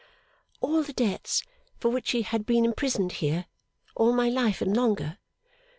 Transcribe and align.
'All 0.61 0.81
the 0.81 0.93
debts 0.93 1.43
for 1.79 1.89
which 1.89 2.09
he 2.09 2.23
had 2.23 2.43
been 2.43 2.65
imprisoned 2.65 3.11
here, 3.11 3.45
all 3.95 4.13
my 4.13 4.29
life 4.29 4.59
and 4.59 4.75
longer? 4.75 5.19